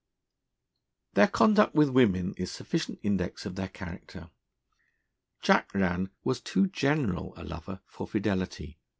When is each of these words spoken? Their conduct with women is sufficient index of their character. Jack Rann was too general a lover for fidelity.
Their 1.13 1.27
conduct 1.27 1.75
with 1.75 1.89
women 1.91 2.33
is 2.35 2.51
sufficient 2.51 2.97
index 3.03 3.45
of 3.45 3.53
their 3.53 3.67
character. 3.67 4.31
Jack 5.43 5.71
Rann 5.75 6.09
was 6.23 6.41
too 6.41 6.65
general 6.65 7.35
a 7.37 7.43
lover 7.43 7.81
for 7.85 8.07
fidelity. 8.07 8.79